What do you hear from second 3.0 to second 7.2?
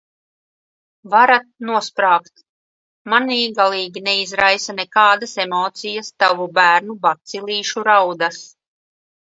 manī galīgi neizraisa nekādas emocijas tavu bērnu